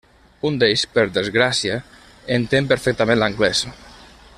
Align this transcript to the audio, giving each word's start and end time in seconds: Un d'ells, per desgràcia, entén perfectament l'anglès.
Un 0.49 0.55
d'ells, 0.63 0.85
per 0.95 1.03
desgràcia, 1.17 1.77
entén 2.39 2.73
perfectament 2.75 3.23
l'anglès. 3.23 3.67